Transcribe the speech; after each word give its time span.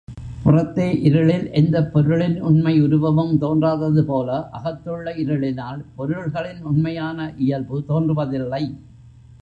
புறத்தே 0.43 1.01
இருளில் 1.01 1.51
எந்தப் 1.51 1.93
பொருளின் 1.93 2.41
உண்மை 2.41 2.81
உருவமும் 2.81 3.33
தோன்றாததுபோல, 3.41 4.29
அகத்துள்ள 4.51 5.13
இருளினால் 5.15 5.85
பொருள்களின் 5.95 6.63
உண்மையான 6.63 7.33
இயல்பு 7.37 7.83
தோன்றுவதில்லை. 7.87 8.63